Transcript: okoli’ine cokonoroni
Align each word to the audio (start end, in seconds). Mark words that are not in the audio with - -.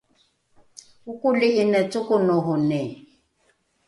okoli’ine 1.11 1.81
cokonoroni 1.91 2.83